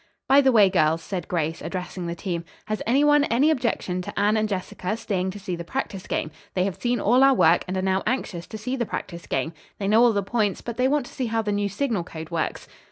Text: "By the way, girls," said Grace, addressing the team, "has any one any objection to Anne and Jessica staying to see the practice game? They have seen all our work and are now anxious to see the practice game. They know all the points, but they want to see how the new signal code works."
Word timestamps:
"By 0.27 0.41
the 0.41 0.51
way, 0.51 0.67
girls," 0.67 1.03
said 1.03 1.27
Grace, 1.27 1.61
addressing 1.61 2.07
the 2.07 2.15
team, 2.15 2.43
"has 2.65 2.81
any 2.87 3.03
one 3.03 3.23
any 3.25 3.51
objection 3.51 4.01
to 4.01 4.19
Anne 4.19 4.35
and 4.35 4.49
Jessica 4.49 4.97
staying 4.97 5.29
to 5.29 5.39
see 5.39 5.55
the 5.55 5.63
practice 5.63 6.07
game? 6.07 6.31
They 6.55 6.63
have 6.63 6.81
seen 6.81 6.99
all 6.99 7.23
our 7.23 7.35
work 7.35 7.63
and 7.67 7.77
are 7.77 7.83
now 7.83 8.01
anxious 8.07 8.47
to 8.47 8.57
see 8.57 8.75
the 8.75 8.83
practice 8.87 9.27
game. 9.27 9.53
They 9.77 9.87
know 9.87 10.01
all 10.03 10.11
the 10.13 10.23
points, 10.23 10.59
but 10.61 10.77
they 10.77 10.87
want 10.87 11.05
to 11.05 11.13
see 11.13 11.27
how 11.27 11.43
the 11.43 11.51
new 11.51 11.69
signal 11.69 12.03
code 12.03 12.31
works." 12.31 12.67